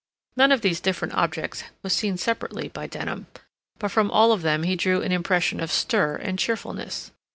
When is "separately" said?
2.17-2.69